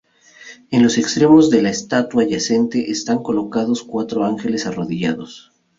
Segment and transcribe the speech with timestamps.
[0.71, 5.51] En los extremos de la estatua yacente están colocados cuatro ángeles arrodillados.